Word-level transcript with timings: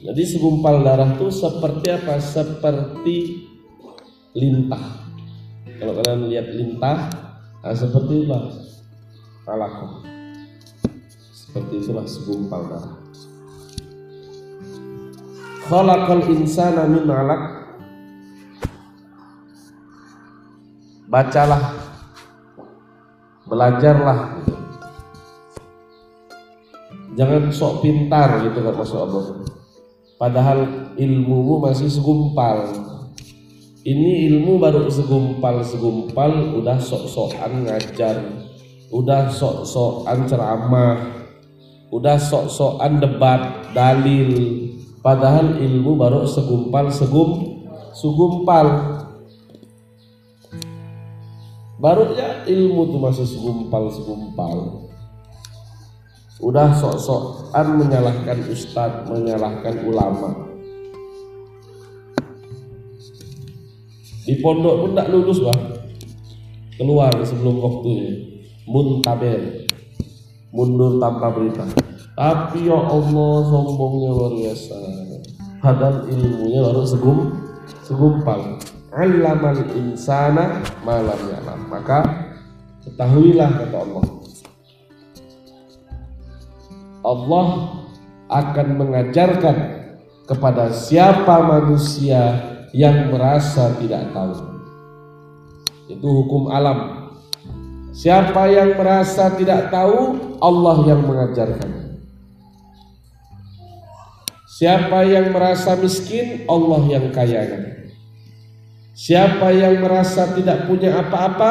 Jadi 0.00 0.22
segumpal 0.24 0.80
darah 0.80 1.12
itu 1.12 1.28
seperti 1.28 1.92
apa? 1.92 2.16
Seperti 2.16 3.16
lintah. 4.32 5.04
Kalau 5.76 5.92
kalian 6.00 6.32
lihat 6.32 6.48
lintah, 6.56 7.12
nah 7.60 7.74
seperti 7.76 8.24
itulah 8.24 8.48
talakom. 9.44 10.00
Seperti 11.36 11.84
itulah 11.84 12.08
segumpal 12.08 12.64
darah. 12.64 12.96
Khalaqal 15.68 16.24
insana 16.32 16.88
min 16.88 17.04
'alaq. 17.04 17.42
Bacalah. 21.12 21.76
Belajarlah. 23.44 24.18
Jangan 27.20 27.52
sok 27.52 27.84
pintar 27.84 28.40
gitu 28.48 28.64
kan 28.64 28.74
masuk 28.78 28.98
Allah. 29.04 29.24
Padahal 30.20 30.92
ilmumu 31.00 31.64
masih 31.64 31.88
segumpal. 31.88 32.68
Ini 33.80 34.28
ilmu 34.28 34.60
baru 34.60 34.92
segumpal-segumpal 34.92 36.60
udah 36.60 36.76
sok-sokan 36.76 37.64
ngajar, 37.64 38.20
udah 38.92 39.32
sok-sokan 39.32 40.28
ceramah, 40.28 41.24
udah 41.88 42.20
sok-sokan 42.20 43.00
debat, 43.00 43.72
dalil. 43.72 44.68
Padahal 45.00 45.56
ilmu 45.56 45.96
baru 45.96 46.28
segumpal 46.28 46.92
segum 46.92 47.64
segumpal. 47.96 48.68
Baru 51.80 52.12
ya 52.12 52.44
ilmu 52.44 52.92
tuh 52.92 53.00
masih 53.00 53.24
segumpal 53.24 53.88
segumpal. 53.88 54.84
Udah 56.40 56.72
sok-sokan 56.72 57.76
menyalahkan 57.76 58.48
ustadz, 58.48 59.04
menyalahkan 59.12 59.84
ulama. 59.84 60.48
Di 64.24 64.40
pondok 64.40 64.74
pun 64.84 64.90
tak 64.96 65.12
lulus 65.12 65.40
bah. 65.44 65.58
Keluar 66.80 67.12
sebelum 67.20 67.60
waktunya. 67.60 68.24
Muntaber. 68.64 69.68
Mundur 70.48 70.96
tanpa 70.96 71.28
berita. 71.28 71.68
Tapi 72.16 72.68
ya 72.68 72.78
Allah 72.78 73.34
sombongnya 73.44 74.10
luar 74.16 74.32
biasa. 74.32 74.76
Padahal 75.60 76.08
ilmunya 76.08 76.64
baru 76.64 76.84
segum 76.88 77.36
segumpal. 77.84 78.56
Allamal 78.96 79.60
insana 79.76 80.64
malam. 80.86 81.20
Maka 81.68 82.00
ketahuilah 82.86 83.50
kata 83.60 83.76
Allah. 83.76 84.19
Allah 87.00 87.46
akan 88.30 88.66
mengajarkan 88.76 89.56
kepada 90.28 90.70
siapa 90.70 91.42
manusia 91.42 92.38
yang 92.70 93.10
merasa 93.10 93.74
tidak 93.82 94.14
tahu. 94.14 94.34
Itu 95.90 96.06
hukum 96.06 96.54
alam. 96.54 97.10
Siapa 97.90 98.46
yang 98.46 98.78
merasa 98.78 99.34
tidak 99.34 99.74
tahu, 99.74 100.14
Allah 100.38 100.76
yang 100.86 101.02
mengajarkan. 101.02 101.98
Siapa 104.46 105.02
yang 105.08 105.34
merasa 105.34 105.74
miskin, 105.74 106.46
Allah 106.46 106.80
yang 106.86 107.10
kayakan. 107.10 107.90
Siapa 108.94 109.50
yang 109.50 109.80
merasa 109.80 110.30
tidak 110.36 110.68
punya 110.70 111.00
apa-apa, 111.00 111.50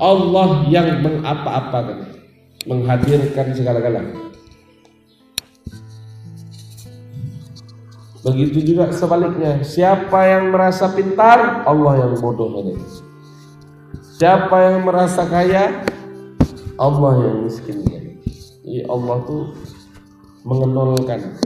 Allah 0.00 0.64
yang 0.66 1.04
mengapa-apakan, 1.04 2.16
menghadirkan 2.64 3.52
segala-galanya. 3.52 4.26
Begitu 8.26 8.74
juga 8.74 8.90
sebaliknya, 8.90 9.62
siapa 9.62 10.26
yang 10.26 10.50
merasa 10.50 10.90
pintar, 10.90 11.62
Allah 11.62 12.02
yang 12.02 12.18
bodoh 12.18 12.58
tadi. 12.58 12.74
Siapa 14.18 14.56
yang 14.66 14.82
merasa 14.82 15.22
kaya, 15.30 15.86
Allah 16.74 17.12
yang 17.22 17.46
miskin. 17.46 17.86
Jadi 18.66 18.82
Allah 18.90 19.22
tuh 19.22 19.54
mengenolkan. 20.42 21.38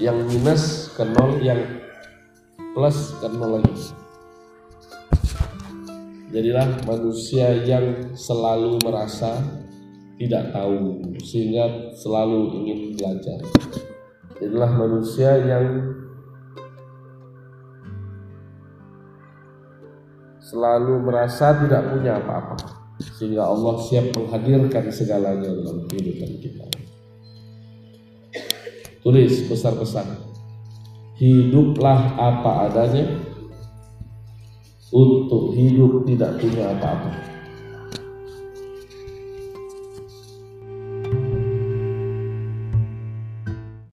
Yang 0.00 0.18
minus 0.32 0.62
ke 0.96 1.04
nol, 1.04 1.36
yang 1.44 1.60
plus 2.72 3.12
ke 3.20 3.28
nol 3.28 3.60
lagi. 3.60 3.92
Jadilah 6.32 6.80
manusia 6.88 7.52
yang 7.68 8.16
selalu 8.16 8.80
merasa 8.80 9.36
tidak 10.16 10.48
tahu 10.48 10.96
sehingga 11.20 11.92
selalu 11.92 12.56
ingin 12.56 12.78
belajar. 12.96 13.38
Jadilah 14.38 14.70
manusia 14.70 15.34
yang 15.42 15.66
selalu 20.38 21.04
merasa 21.04 21.58
tidak 21.58 21.90
punya 21.92 22.16
apa-apa 22.22 22.56
sehingga 22.98 23.44
Allah 23.46 23.74
siap 23.82 24.14
menghadirkan 24.14 24.90
segalanya 24.94 25.50
dalam 25.50 25.84
kehidupan 25.90 26.30
kita. 26.38 26.64
Tulis 29.02 29.46
besar-besar. 29.50 30.06
Hiduplah 31.18 32.14
apa 32.14 32.70
adanya 32.70 33.10
untuk 34.94 35.50
hidup 35.58 36.06
tidak 36.06 36.38
punya 36.38 36.78
apa-apa. 36.78 37.37